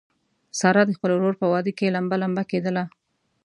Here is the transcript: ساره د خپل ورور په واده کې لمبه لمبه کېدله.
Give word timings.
ساره 0.59 0.81
د 0.85 0.91
خپل 0.97 1.11
ورور 1.13 1.35
په 1.41 1.47
واده 1.53 1.71
کې 1.77 1.93
لمبه 1.95 2.15
لمبه 2.23 2.43
کېدله. 2.51 2.83